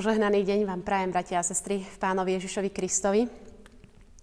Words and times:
Požehnaný 0.00 0.48
deň 0.48 0.64
vám 0.64 0.80
prajem, 0.80 1.12
bratia 1.12 1.36
a 1.36 1.44
sestry, 1.44 1.84
v 1.84 1.96
pánovi 2.00 2.32
Ježišovi 2.40 2.72
Kristovi. 2.72 3.28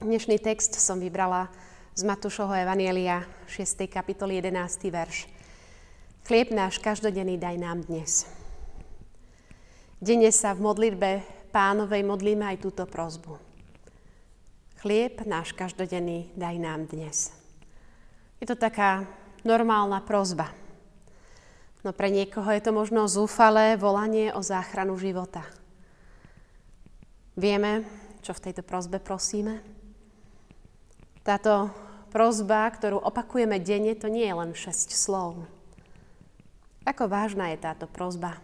Dnešný 0.01 0.41
text 0.41 0.73
som 0.73 0.97
vybrala 0.97 1.53
z 1.93 2.01
Matúšovho 2.01 2.57
Evanielia 2.57 3.21
6. 3.45 3.85
kapitoly 3.85 4.41
11. 4.41 4.57
verš. 4.89 5.29
Chlieb 6.25 6.49
náš 6.49 6.81
každodenný 6.81 7.37
daj 7.37 7.61
nám 7.61 7.85
dnes. 7.85 8.25
Denne 10.01 10.33
sa 10.33 10.57
v 10.57 10.65
modlitbe 10.65 11.21
pánovej 11.53 12.01
modlíme 12.01 12.41
aj 12.41 12.57
túto 12.57 12.89
prozbu. 12.89 13.37
Chlieb 14.81 15.29
náš 15.29 15.53
každodenný 15.53 16.33
daj 16.33 16.57
nám 16.57 16.89
dnes. 16.89 17.29
Je 18.41 18.49
to 18.49 18.57
taká 18.57 19.05
normálna 19.45 20.01
prozba. 20.01 20.49
No 21.85 21.93
pre 21.93 22.09
niekoho 22.09 22.49
je 22.49 22.65
to 22.65 22.73
možno 22.73 23.05
zúfalé 23.05 23.77
volanie 23.77 24.33
o 24.33 24.41
záchranu 24.41 24.97
života. 24.97 25.45
Vieme, 27.37 27.85
čo 28.25 28.33
v 28.33 28.49
tejto 28.49 28.65
prozbe 28.65 28.97
prosíme? 28.97 29.61
Táto 31.21 31.69
prozba, 32.09 32.65
ktorú 32.65 32.97
opakujeme 32.97 33.61
denne, 33.61 33.93
to 33.93 34.09
nie 34.09 34.25
je 34.25 34.33
len 34.33 34.51
6 34.57 34.89
slov. 34.89 35.45
Ako 36.81 37.05
vážna 37.05 37.53
je 37.53 37.61
táto 37.61 37.85
prozba? 37.85 38.41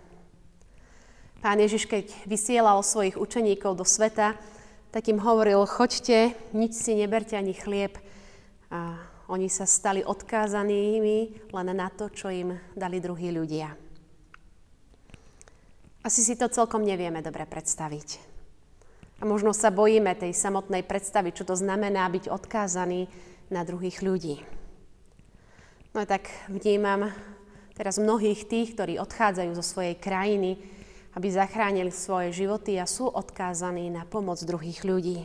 Pán 1.42 1.58
Ježiš, 1.58 1.90
keď 1.90 2.06
vysielal 2.30 2.86
svojich 2.86 3.18
učeníkov 3.18 3.82
do 3.82 3.84
sveta, 3.88 4.38
tak 4.94 5.10
im 5.10 5.18
hovoril, 5.18 5.66
choďte, 5.66 6.38
nič 6.54 6.78
si 6.78 6.94
neberte 6.94 7.34
ani 7.34 7.58
chlieb. 7.58 7.98
A 8.70 9.02
oni 9.26 9.50
sa 9.50 9.66
stali 9.66 10.06
odkázanými 10.06 11.50
len 11.50 11.68
na 11.74 11.90
to, 11.90 12.14
čo 12.14 12.30
im 12.30 12.62
dali 12.78 13.02
druhí 13.02 13.34
ľudia. 13.34 13.74
Asi 16.06 16.22
si 16.22 16.38
to 16.38 16.46
celkom 16.46 16.86
nevieme 16.86 17.26
dobre 17.26 17.50
predstaviť. 17.50 18.33
A 19.24 19.28
možno 19.28 19.56
sa 19.56 19.72
bojíme 19.72 20.20
tej 20.20 20.36
samotnej 20.36 20.84
predstavy, 20.84 21.32
čo 21.32 21.48
to 21.48 21.56
znamená 21.56 22.04
byť 22.12 22.28
odkázaný 22.28 23.08
na 23.48 23.64
druhých 23.64 24.04
ľudí. 24.04 24.44
No 25.96 26.04
tak 26.04 26.28
vnímam 26.52 27.08
teraz 27.72 28.04
mnohých 28.04 28.44
tých, 28.52 28.76
ktorí 28.76 29.00
odchádzajú 29.00 29.52
zo 29.56 29.64
svojej 29.64 29.96
krajiny, 29.96 30.60
aby 31.16 31.28
zachránili 31.32 31.88
svoje 31.88 32.36
životy 32.36 32.76
a 32.76 32.84
sú 32.84 33.08
odkázaní 33.08 33.88
na 33.88 34.04
pomoc 34.04 34.44
druhých 34.44 34.84
ľudí. 34.84 35.24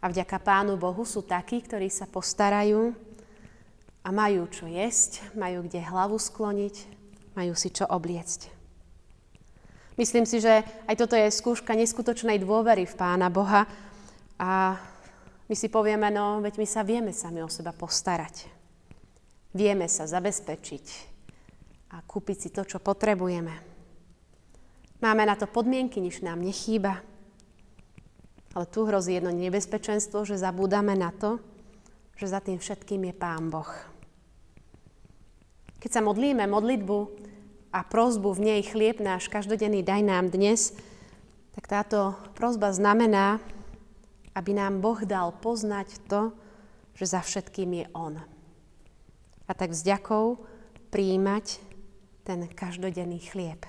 A 0.00 0.08
vďaka 0.08 0.40
Pánu 0.40 0.80
Bohu 0.80 1.04
sú 1.04 1.20
takí, 1.20 1.60
ktorí 1.60 1.92
sa 1.92 2.08
postarajú 2.08 2.96
a 4.00 4.08
majú 4.08 4.48
čo 4.48 4.64
jesť, 4.64 5.36
majú 5.36 5.68
kde 5.68 5.84
hlavu 5.84 6.16
skloniť, 6.16 6.74
majú 7.36 7.52
si 7.52 7.68
čo 7.68 7.84
obliecť. 7.84 8.59
Myslím 10.00 10.24
si, 10.24 10.40
že 10.40 10.64
aj 10.88 10.96
toto 10.96 11.12
je 11.12 11.28
skúška 11.28 11.76
neskutočnej 11.76 12.40
dôvery 12.40 12.88
v 12.88 12.96
Pána 12.96 13.28
Boha 13.28 13.68
a 14.40 14.80
my 15.44 15.52
si 15.52 15.68
povieme, 15.68 16.08
no 16.08 16.40
veď 16.40 16.56
my 16.56 16.64
sa 16.64 16.80
vieme 16.80 17.12
sami 17.12 17.44
o 17.44 17.52
seba 17.52 17.76
postarať. 17.76 18.48
Vieme 19.52 19.84
sa 19.92 20.08
zabezpečiť 20.08 20.86
a 21.92 22.00
kúpiť 22.00 22.36
si 22.40 22.48
to, 22.48 22.64
čo 22.64 22.80
potrebujeme. 22.80 23.52
Máme 25.04 25.28
na 25.28 25.36
to 25.36 25.44
podmienky, 25.44 26.00
nič 26.00 26.24
nám 26.24 26.40
nechýba. 26.40 27.04
Ale 28.56 28.64
tu 28.72 28.88
hrozí 28.88 29.20
jedno 29.20 29.28
nebezpečenstvo, 29.36 30.24
že 30.24 30.40
zabúdame 30.40 30.96
na 30.96 31.12
to, 31.12 31.44
že 32.16 32.32
za 32.32 32.40
tým 32.40 32.56
všetkým 32.56 33.04
je 33.04 33.14
Pán 33.20 33.52
Boh. 33.52 33.68
Keď 35.76 35.90
sa 35.92 36.00
modlíme 36.00 36.48
modlitbu, 36.48 37.28
a 37.70 37.86
prozbu 37.86 38.34
v 38.34 38.44
nej 38.54 38.60
chlieb 38.66 38.98
náš 38.98 39.30
každodenný 39.30 39.86
daj 39.86 40.02
nám 40.02 40.26
dnes, 40.30 40.74
tak 41.54 41.70
táto 41.70 42.18
prozba 42.34 42.74
znamená, 42.74 43.38
aby 44.34 44.54
nám 44.54 44.82
Boh 44.82 44.98
dal 45.06 45.34
poznať 45.34 45.98
to, 46.10 46.34
že 46.98 47.14
za 47.14 47.22
všetkým 47.22 47.70
je 47.82 47.86
On. 47.94 48.14
A 49.46 49.52
tak 49.54 49.74
vďakou 49.74 50.42
príjmať 50.90 51.62
ten 52.26 52.46
každodenný 52.50 53.22
chlieb. 53.22 53.62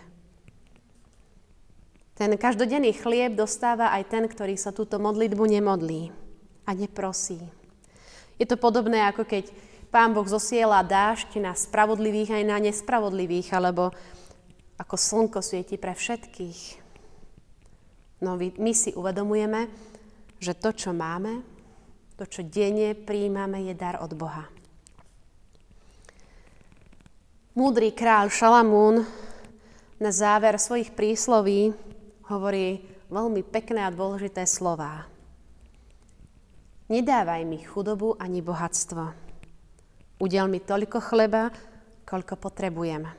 Ten 2.17 2.37
každodenný 2.37 2.93
chlieb 2.93 3.33
dostáva 3.33 3.89
aj 3.97 4.13
ten, 4.13 4.23
ktorý 4.29 4.53
sa 4.53 4.69
túto 4.69 5.01
modlitbu 5.01 5.41
nemodlí 5.41 6.13
a 6.69 6.77
neprosí. 6.77 7.41
Je 8.37 8.45
to 8.45 8.61
podobné, 8.61 9.05
ako 9.09 9.25
keď 9.25 9.49
Pán 9.91 10.15
Boh 10.15 10.23
zosiela 10.23 10.87
dážď 10.87 11.43
na 11.43 11.51
spravodlivých 11.51 12.39
aj 12.39 12.43
na 12.47 12.57
nespravodlivých, 12.63 13.51
alebo 13.51 13.91
ako 14.79 14.95
slnko 14.95 15.43
svieti 15.43 15.75
pre 15.75 15.91
všetkých. 15.91 16.79
No 18.23 18.39
my 18.39 18.71
si 18.71 18.95
uvedomujeme, 18.95 19.67
že 20.39 20.55
to, 20.55 20.71
čo 20.71 20.95
máme, 20.95 21.43
to, 22.15 22.23
čo 22.23 22.47
denne 22.47 22.95
príjmame, 22.95 23.67
je 23.67 23.75
dar 23.75 23.99
od 23.99 24.15
Boha. 24.15 24.47
Múdry 27.51 27.91
kráľ 27.91 28.31
Šalamún 28.31 29.03
na 29.99 30.11
záver 30.15 30.55
svojich 30.55 30.95
prísloví 30.95 31.75
hovorí 32.31 32.87
veľmi 33.11 33.43
pekné 33.43 33.83
a 33.83 33.91
dôležité 33.91 34.47
slová. 34.47 35.03
Nedávaj 36.87 37.43
mi 37.43 37.59
chudobu 37.59 38.15
ani 38.15 38.39
bohatstvo 38.39 39.30
Udel 40.21 40.45
mi 40.45 40.61
toľko 40.61 41.01
chleba, 41.01 41.49
koľko 42.05 42.37
potrebujem. 42.37 43.09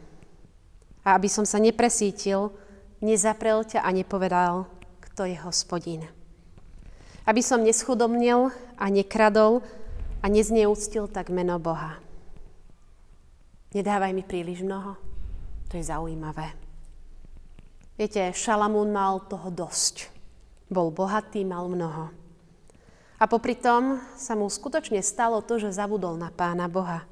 A 1.03 1.09
aby 1.19 1.27
som 1.27 1.43
sa 1.43 1.59
nepresítil, 1.59 2.55
nezaprel 3.03 3.67
ťa 3.67 3.83
a 3.83 3.91
nepovedal, 3.91 4.71
kto 5.11 5.27
je 5.27 5.35
hospodin. 5.43 6.07
Aby 7.27 7.43
som 7.43 7.67
neschudobnil 7.67 8.55
a 8.79 8.85
nekradol 8.87 9.67
a 10.23 10.31
nezneúctil 10.31 11.11
tak 11.11 11.35
meno 11.35 11.59
Boha. 11.59 11.99
Nedávaj 13.75 14.15
mi 14.15 14.23
príliš 14.23 14.63
mnoho. 14.63 14.95
To 15.75 15.81
je 15.81 15.83
zaujímavé. 15.83 16.55
Viete, 17.99 18.31
Šalamún 18.31 18.95
mal 18.95 19.27
toho 19.27 19.51
dosť. 19.51 20.07
Bol 20.71 20.95
bohatý, 20.95 21.43
mal 21.43 21.67
mnoho. 21.67 22.22
A 23.23 23.31
popri 23.31 23.55
tom 23.55 24.03
sa 24.19 24.35
mu 24.35 24.51
skutočne 24.51 24.99
stalo 24.99 25.39
to, 25.47 25.63
že 25.63 25.79
zabudol 25.79 26.19
na 26.19 26.35
Pána 26.35 26.67
Boha. 26.67 27.07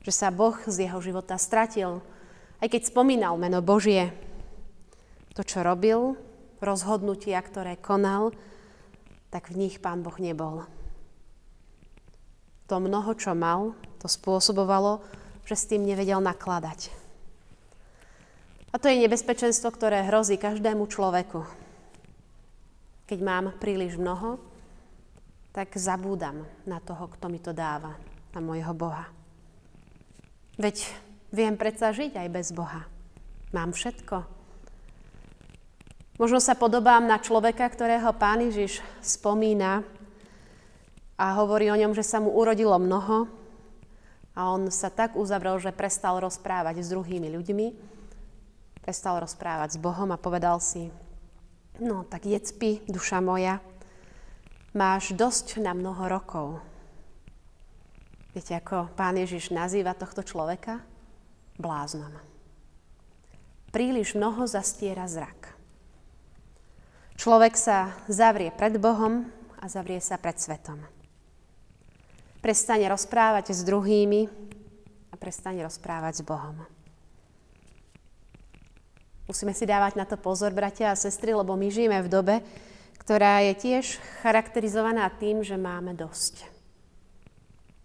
Že 0.00 0.12
sa 0.16 0.32
Boh 0.32 0.56
z 0.64 0.88
jeho 0.88 0.96
života 1.04 1.36
stratil, 1.36 2.00
aj 2.64 2.72
keď 2.72 2.88
spomínal 2.88 3.36
meno 3.36 3.60
Božie. 3.60 4.16
To, 5.36 5.44
čo 5.44 5.60
robil, 5.60 6.16
rozhodnutia, 6.64 7.36
ktoré 7.44 7.76
konal, 7.76 8.32
tak 9.28 9.52
v 9.52 9.68
nich 9.68 9.76
Pán 9.76 10.00
Boh 10.00 10.16
nebol. 10.16 10.64
To 12.72 12.80
mnoho, 12.80 13.12
čo 13.12 13.36
mal, 13.36 13.76
to 14.00 14.08
spôsobovalo, 14.08 15.04
že 15.44 15.52
s 15.52 15.68
tým 15.68 15.84
nevedel 15.84 16.24
nakladať. 16.24 16.88
A 18.72 18.80
to 18.80 18.88
je 18.88 19.04
nebezpečenstvo, 19.04 19.68
ktoré 19.68 20.00
hrozí 20.08 20.40
každému 20.40 20.88
človeku. 20.88 21.44
Keď 23.04 23.18
mám 23.20 23.52
príliš 23.60 24.00
mnoho, 24.00 24.49
tak 25.50 25.74
zabúdam 25.74 26.46
na 26.62 26.78
toho, 26.78 27.10
kto 27.10 27.26
mi 27.26 27.42
to 27.42 27.50
dáva, 27.50 27.98
na 28.30 28.38
môjho 28.38 28.70
Boha. 28.70 29.10
Veď 30.54 30.86
viem 31.34 31.58
predsa 31.58 31.90
žiť 31.90 32.14
aj 32.14 32.28
bez 32.30 32.54
Boha. 32.54 32.86
Mám 33.50 33.74
všetko. 33.74 34.22
Možno 36.20 36.38
sa 36.38 36.52
podobám 36.52 37.08
na 37.08 37.16
človeka, 37.16 37.64
ktorého 37.64 38.12
pán 38.12 38.44
Ježiš 38.44 38.84
spomína 39.00 39.82
a 41.16 41.26
hovorí 41.40 41.72
o 41.72 41.80
ňom, 41.80 41.96
že 41.96 42.04
sa 42.04 42.20
mu 42.20 42.30
urodilo 42.30 42.76
mnoho 42.76 43.24
a 44.36 44.40
on 44.52 44.68
sa 44.68 44.92
tak 44.92 45.16
uzavrel, 45.16 45.56
že 45.58 45.74
prestal 45.74 46.20
rozprávať 46.20 46.84
s 46.84 46.92
druhými 46.92 47.26
ľuďmi, 47.40 47.66
prestal 48.84 49.18
rozprávať 49.18 49.74
s 49.74 49.78
Bohom 49.80 50.12
a 50.12 50.20
povedal 50.20 50.60
si, 50.60 50.92
no 51.80 52.04
tak 52.04 52.28
jedz 52.28 52.52
duša 52.86 53.24
moja, 53.24 53.64
Máš 54.70 55.10
dosť 55.18 55.58
na 55.58 55.74
mnoho 55.74 56.06
rokov. 56.06 56.62
Viete, 58.30 58.54
ako 58.54 58.86
pán 58.94 59.18
Ježiš 59.18 59.50
nazýva 59.50 59.98
tohto 59.98 60.22
človeka? 60.22 60.78
Bláznom. 61.58 62.14
Príliš 63.74 64.14
mnoho 64.14 64.46
zastiera 64.46 65.10
zrak. 65.10 65.58
Človek 67.18 67.58
sa 67.58 67.98
zavrie 68.06 68.54
pred 68.54 68.78
Bohom 68.78 69.26
a 69.58 69.66
zavrie 69.66 69.98
sa 69.98 70.22
pred 70.22 70.38
svetom. 70.38 70.78
Prestane 72.38 72.86
rozprávať 72.86 73.50
s 73.50 73.66
druhými 73.66 74.30
a 75.10 75.14
prestane 75.18 75.66
rozprávať 75.66 76.22
s 76.22 76.26
Bohom. 76.26 76.62
Musíme 79.26 79.50
si 79.50 79.66
dávať 79.66 79.98
na 79.98 80.06
to 80.06 80.14
pozor, 80.14 80.54
bratia 80.54 80.94
a 80.94 80.98
sestry, 80.98 81.34
lebo 81.34 81.58
my 81.58 81.66
žijeme 81.66 81.98
v 82.06 82.08
dobe, 82.08 82.34
ktorá 83.00 83.40
je 83.48 83.54
tiež 83.56 83.96
charakterizovaná 84.20 85.08
tým, 85.08 85.40
že 85.40 85.56
máme 85.56 85.96
dosť. 85.96 86.44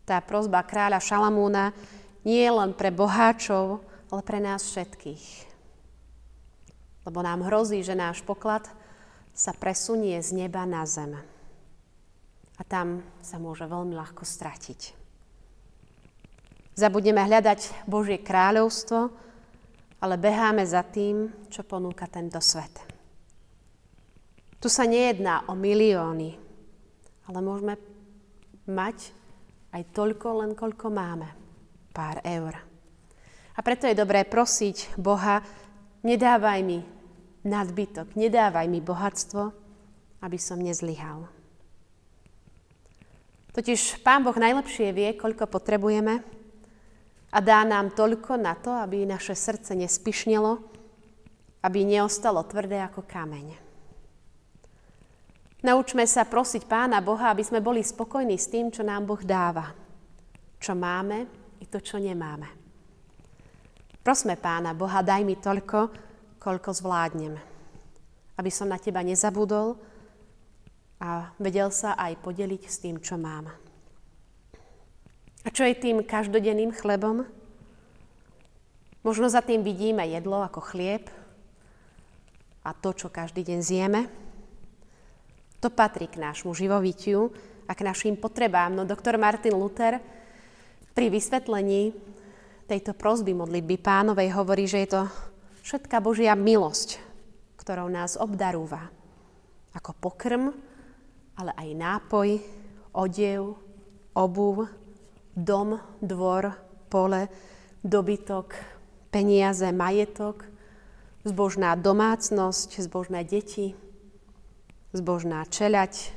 Tá 0.03 0.21
prozba 0.21 0.61
kráľa 0.61 1.01
Šalamúna 1.01 1.71
nie 2.27 2.43
je 2.43 2.51
len 2.51 2.75
pre 2.75 2.91
boháčov, 2.91 3.81
ale 4.11 4.21
pre 4.21 4.37
nás 4.43 4.67
všetkých. 4.67 5.25
Lebo 7.07 7.23
nám 7.23 7.47
hrozí, 7.47 7.81
že 7.81 7.97
náš 7.97 8.21
poklad 8.21 8.67
sa 9.33 9.55
presunie 9.55 10.19
z 10.21 10.45
neba 10.45 10.67
na 10.67 10.85
zem. 10.85 11.17
A 12.55 12.61
tam 12.63 13.01
sa 13.19 13.41
môže 13.41 13.65
veľmi 13.65 13.97
ľahko 13.97 14.23
stratiť. 14.23 14.95
Zabudneme 16.75 17.23
hľadať 17.23 17.87
Božie 17.87 18.19
kráľovstvo, 18.19 19.09
ale 20.03 20.15
beháme 20.19 20.63
za 20.67 20.83
tým, 20.83 21.31
čo 21.47 21.63
ponúka 21.63 22.03
tento 22.05 22.37
svet. 22.43 22.94
Tu 24.65 24.73
sa 24.73 24.89
nejedná 24.89 25.45
o 25.45 25.53
milióny, 25.53 26.41
ale 27.29 27.37
môžeme 27.37 27.77
mať 28.65 29.13
aj 29.69 29.93
toľko, 29.93 30.41
len 30.41 30.57
koľko 30.57 30.89
máme. 30.89 31.29
Pár 31.93 32.17
eur. 32.25 32.57
A 33.53 33.59
preto 33.61 33.85
je 33.85 33.93
dobré 33.93 34.25
prosiť 34.25 34.97
Boha, 34.97 35.45
nedávaj 36.01 36.65
mi 36.65 36.81
nadbytok, 37.45 38.17
nedávaj 38.17 38.65
mi 38.65 38.81
bohatstvo, 38.81 39.53
aby 40.25 40.37
som 40.41 40.57
nezlyhal. 40.57 41.29
Totiž 43.53 44.01
Pán 44.01 44.25
Boh 44.25 44.33
najlepšie 44.33 44.89
vie, 44.97 45.13
koľko 45.13 45.45
potrebujeme 45.45 46.25
a 47.29 47.37
dá 47.37 47.61
nám 47.69 47.93
toľko 47.93 48.33
na 48.41 48.57
to, 48.57 48.73
aby 48.73 49.05
naše 49.05 49.37
srdce 49.37 49.77
nespišnelo, 49.77 50.57
aby 51.61 51.85
neostalo 51.85 52.41
tvrdé 52.49 52.81
ako 52.81 53.05
kameň. 53.05 53.64
Naučme 55.65 56.05
sa 56.05 56.29
prosiť 56.29 56.69
Pána 56.69 57.01
Boha, 57.01 57.33
aby 57.33 57.41
sme 57.41 57.57
boli 57.57 57.81
spokojní 57.81 58.37
s 58.37 58.53
tým, 58.53 58.69
čo 58.69 58.85
nám 58.85 59.09
Boh 59.09 59.17
dáva. 59.25 59.73
Čo 60.61 60.77
máme 60.77 61.25
i 61.57 61.65
to, 61.65 61.81
čo 61.81 61.97
nemáme. 61.97 62.45
Prosme 64.05 64.37
Pána 64.37 64.77
Boha, 64.77 65.01
daj 65.01 65.25
mi 65.25 65.33
toľko, 65.33 65.89
koľko 66.37 66.69
zvládnem. 66.69 67.33
Aby 68.37 68.53
som 68.53 68.69
na 68.69 68.77
Teba 68.77 69.01
nezabudol 69.01 69.73
a 71.01 71.33
vedel 71.41 71.73
sa 71.73 71.97
aj 71.97 72.21
podeliť 72.21 72.61
s 72.69 72.77
tým, 72.85 73.01
čo 73.01 73.17
mám. 73.17 73.49
A 75.41 75.47
čo 75.49 75.65
je 75.65 75.73
tým 75.73 76.05
každodenným 76.05 76.77
chlebom? 76.77 77.25
Možno 79.01 79.25
za 79.33 79.41
tým 79.41 79.65
vidíme 79.65 80.05
jedlo 80.05 80.45
ako 80.45 80.61
chlieb 80.61 81.09
a 82.61 82.69
to, 82.77 82.93
čo 82.93 83.09
každý 83.09 83.41
deň 83.41 83.59
zjeme. 83.65 84.24
To 85.65 85.73
patrí 85.73 86.05
k 86.05 86.21
nášmu 86.21 86.53
živovitiu 86.53 87.33
a 87.65 87.73
k 87.73 87.81
našim 87.81 88.13
potrebám. 88.21 88.69
No 88.77 88.85
doktor 88.85 89.17
Martin 89.17 89.57
Luther 89.57 89.97
pri 90.93 91.09
vysvetlení 91.09 91.89
tejto 92.69 92.93
prozby 92.93 93.33
modlitby 93.33 93.81
pánovej 93.81 94.29
hovorí, 94.37 94.69
že 94.69 94.85
je 94.85 94.89
to 94.93 95.01
všetká 95.65 96.05
Božia 96.05 96.37
milosť, 96.37 97.01
ktorou 97.57 97.89
nás 97.89 98.13
obdarúva. 98.13 98.93
Ako 99.73 99.97
pokrm, 99.97 100.53
ale 101.33 101.51
aj 101.57 101.69
nápoj, 101.73 102.29
odev, 102.93 103.57
obuv, 104.13 104.69
dom, 105.33 105.81
dvor, 105.97 106.53
pole, 106.93 107.25
dobytok, 107.81 108.53
peniaze, 109.09 109.65
majetok, 109.73 110.45
zbožná 111.25 111.73
domácnosť, 111.73 112.85
zbožné 112.85 113.25
deti, 113.25 113.73
zbožná 114.95 115.43
čeľať, 115.43 116.15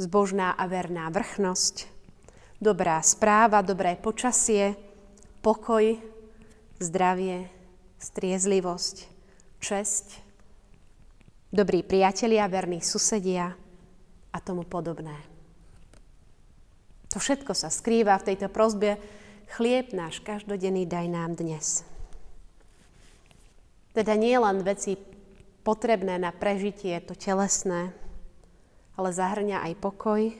zbožná 0.00 0.56
a 0.56 0.64
verná 0.64 1.12
vrchnosť, 1.12 1.84
dobrá 2.64 2.96
správa, 3.04 3.60
dobré 3.60 4.00
počasie, 4.00 4.72
pokoj, 5.44 6.00
zdravie, 6.80 7.52
striezlivosť, 8.00 8.96
česť, 9.60 10.06
dobrí 11.52 11.84
priatelia, 11.84 12.48
verní 12.48 12.80
susedia 12.80 13.52
a 14.32 14.38
tomu 14.40 14.64
podobné. 14.64 15.16
To 17.12 17.20
všetko 17.20 17.52
sa 17.56 17.72
skrýva 17.72 18.20
v 18.20 18.32
tejto 18.32 18.52
prozbe. 18.52 19.00
Chlieb 19.56 19.96
náš 19.96 20.20
každodenný 20.20 20.84
daj 20.84 21.08
nám 21.08 21.40
dnes. 21.40 21.80
Teda 23.96 24.12
nie 24.12 24.36
len 24.36 24.60
veci 24.60 25.00
potrebné 25.68 26.16
na 26.16 26.32
prežitie, 26.32 26.96
to 27.04 27.12
telesné, 27.12 27.92
ale 28.96 29.12
zahrňa 29.12 29.68
aj 29.68 29.72
pokoj 29.76 30.32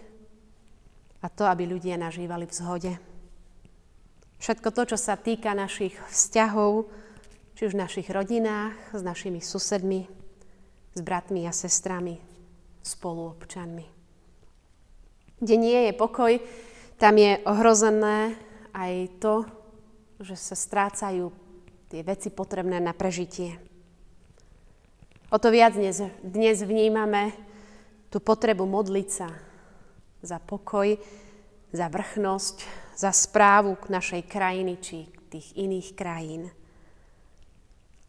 a 1.21 1.27
to, 1.29 1.45
aby 1.45 1.69
ľudia 1.69 2.01
nažívali 2.01 2.49
v 2.49 2.57
zhode. 2.57 2.93
Všetko 4.41 4.73
to, 4.73 4.83
čo 4.89 4.97
sa 4.97 5.21
týka 5.21 5.53
našich 5.53 5.93
vzťahov, 6.09 6.89
či 7.53 7.69
už 7.69 7.77
v 7.77 7.83
našich 7.85 8.09
rodinách, 8.09 8.73
s 8.97 9.05
našimi 9.05 9.45
susedmi, 9.45 10.09
s 10.97 11.01
bratmi 11.05 11.45
a 11.45 11.53
sestrami, 11.53 12.17
spoluobčanmi. 12.81 13.85
Kde 15.45 15.55
nie 15.61 15.79
je 15.91 15.93
pokoj, 15.93 16.41
tam 16.97 17.21
je 17.21 17.37
ohrozené 17.45 18.33
aj 18.73 19.21
to, 19.21 19.45
že 20.25 20.41
sa 20.41 20.57
strácajú 20.57 21.29
tie 21.93 22.01
veci 22.01 22.33
potrebné 22.33 22.81
na 22.81 22.97
prežitie. 22.97 23.68
O 25.29 25.37
to 25.37 25.53
viac 25.53 25.77
dnes, 25.77 26.01
dnes 26.25 26.57
vnímame 26.65 27.37
tú 28.09 28.17
potrebu 28.17 28.65
modliť 28.65 29.09
sa 29.13 29.29
za 30.25 30.41
pokoj, 30.41 30.97
za 31.69 31.93
vrchnosť, 31.93 32.57
za 32.97 33.13
správu 33.13 33.77
k 33.77 33.93
našej 33.93 34.23
krajiny 34.25 34.81
či 34.81 35.05
tých 35.29 35.53
iných 35.53 35.93
krajín. 35.93 36.49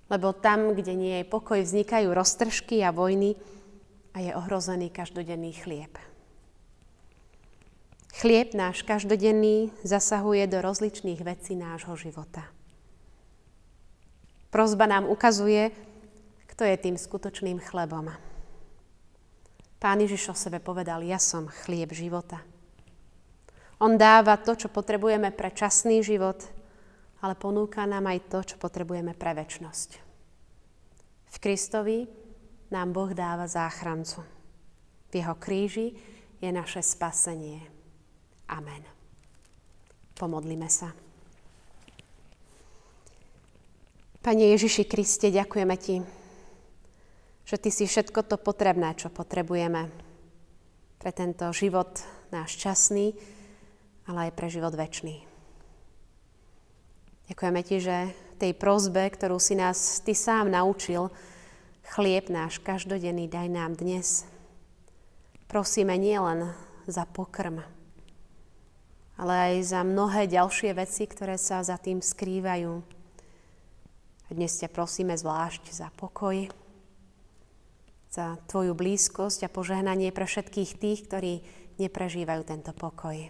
Lebo 0.07 0.31
tam, 0.31 0.71
kde 0.71 0.95
nie 0.95 1.15
je 1.19 1.27
pokoj, 1.27 1.59
vznikajú 1.59 2.07
roztržky 2.15 2.79
a 2.87 2.95
vojny 2.95 3.35
a 4.15 4.23
je 4.23 4.31
ohrozený 4.31 4.87
každodenný 4.87 5.59
chlieb. 5.59 5.99
Chlieb 8.15 8.55
náš 8.55 8.87
každodenný 8.87 9.75
zasahuje 9.83 10.47
do 10.47 10.63
rozličných 10.63 11.19
vecí 11.19 11.59
nášho 11.59 11.99
života. 11.99 12.47
Prozba 14.55 14.87
nám 14.87 15.05
ukazuje, 15.05 15.75
kto 16.59 16.67
je 16.67 16.91
tým 16.91 16.99
skutočným 16.99 17.63
chlebom. 17.63 18.11
Pán 19.79 20.03
Ježiš 20.03 20.27
o 20.27 20.35
sebe 20.35 20.59
povedal, 20.59 20.99
ja 21.07 21.15
som 21.15 21.47
chlieb 21.47 21.95
života. 21.95 22.43
On 23.79 23.95
dáva 23.95 24.35
to, 24.35 24.59
čo 24.59 24.67
potrebujeme 24.67 25.31
pre 25.31 25.55
časný 25.55 26.03
život, 26.03 26.43
ale 27.23 27.39
ponúka 27.39 27.87
nám 27.87 28.11
aj 28.11 28.19
to, 28.27 28.39
čo 28.43 28.55
potrebujeme 28.59 29.15
pre 29.15 29.39
väčnosť. 29.39 29.89
V 31.31 31.35
Kristovi 31.39 32.03
nám 32.75 32.91
Boh 32.91 33.15
dáva 33.15 33.47
záchrancu. 33.47 34.19
V 35.07 35.13
jeho 35.15 35.39
kríži 35.39 35.95
je 36.43 36.51
naše 36.51 36.83
spasenie. 36.83 37.63
Amen. 38.51 38.83
Pomodlíme 40.11 40.67
sa. 40.67 40.91
Pane 44.19 44.43
Ježiši 44.51 44.83
Kriste, 44.83 45.31
ďakujeme 45.31 45.77
Ti, 45.79 46.18
že 47.49 47.57
Ty 47.57 47.69
si 47.73 47.89
všetko 47.89 48.29
to 48.29 48.37
potrebné, 48.37 48.93
čo 48.93 49.09
potrebujeme 49.09 49.89
pre 51.01 51.09
tento 51.09 51.49
život 51.49 51.97
náš 52.29 52.61
časný, 52.61 53.17
ale 54.05 54.29
aj 54.29 54.37
pre 54.37 54.53
život 54.53 54.77
väčší. 54.77 55.25
Ďakujeme 57.33 57.61
Ti, 57.65 57.77
že 57.81 57.97
tej 58.37 58.53
prozbe, 58.53 59.09
ktorú 59.09 59.41
si 59.41 59.57
nás 59.57 59.97
Ty 60.05 60.13
sám 60.13 60.53
naučil, 60.53 61.09
chlieb 61.89 62.29
náš 62.29 62.61
každodenný 62.61 63.25
daj 63.25 63.49
nám 63.49 63.73
dnes. 63.73 64.29
Prosíme 65.49 65.97
nielen 65.97 66.53
za 66.85 67.09
pokrm, 67.09 67.65
ale 69.17 69.33
aj 69.33 69.73
za 69.73 69.81
mnohé 69.81 70.29
ďalšie 70.29 70.77
veci, 70.77 71.09
ktoré 71.09 71.33
sa 71.41 71.65
za 71.65 71.81
tým 71.81 71.97
skrývajú. 71.97 72.73
A 74.25 74.29
dnes 74.29 74.53
ťa 74.61 74.69
prosíme 74.69 75.17
zvlášť 75.17 75.73
za 75.73 75.89
pokoj, 75.97 76.45
za 78.09 78.41
Tvoju 78.49 78.73
blízkosť 78.73 79.45
a 79.45 79.53
požehnanie 79.53 80.09
pre 80.09 80.25
všetkých 80.25 80.71
tých, 80.81 80.99
ktorí 81.05 81.33
neprežívajú 81.77 82.41
tento 82.43 82.73
pokoj. 82.73 83.29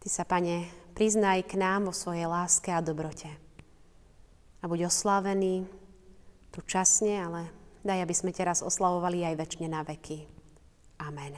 Ty 0.00 0.08
sa, 0.08 0.24
Pane, 0.24 0.70
priznaj 0.94 1.44
k 1.44 1.60
nám 1.60 1.90
vo 1.90 1.94
svojej 1.94 2.24
láske 2.24 2.72
a 2.72 2.80
dobrote. 2.80 3.28
A 4.62 4.64
buď 4.64 4.88
oslávený 4.88 5.66
tu 6.54 6.64
časne, 6.64 7.20
ale 7.20 7.42
daj, 7.84 8.06
aby 8.06 8.14
sme 8.16 8.32
teraz 8.32 8.64
oslavovali 8.64 9.26
aj 9.26 9.34
väčšine 9.36 9.68
na 9.68 9.84
veky. 9.84 10.24
Amen. 11.04 11.36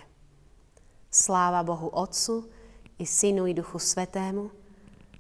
Sláva 1.11 1.67
Bohu 1.67 1.91
Otcu 1.91 2.47
i 2.97 3.05
Synu 3.05 3.51
i 3.51 3.57
Duchu 3.57 3.83
Svetému, 3.83 4.49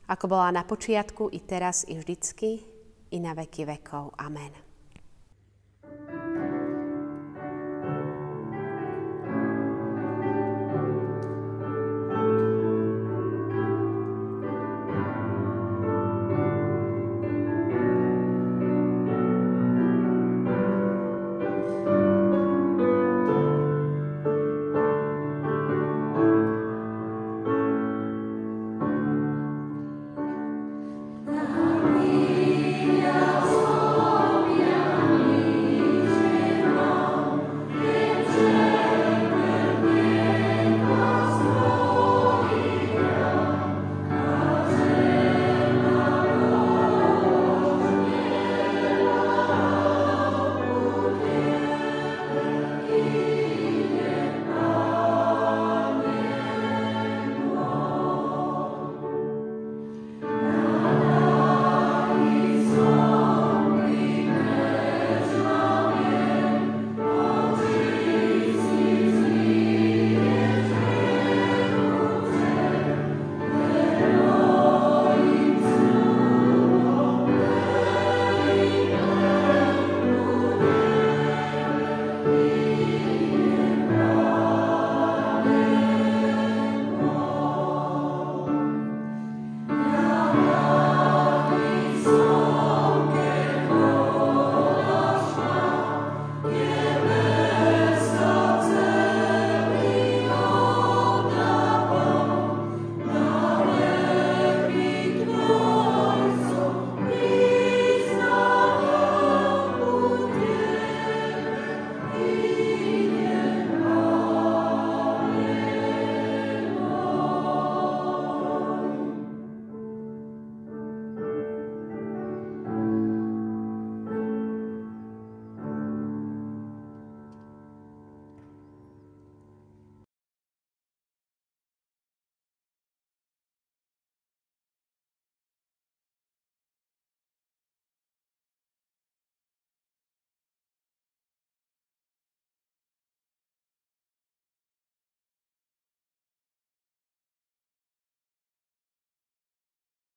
ako 0.06 0.24
bola 0.28 0.54
na 0.54 0.62
počiatku, 0.62 1.30
i 1.32 1.40
teraz, 1.42 1.84
i 1.88 1.98
vždycky, 1.98 2.62
i 3.10 3.18
na 3.18 3.34
veky 3.34 3.66
vekov. 3.66 4.14
Amen. 4.18 4.61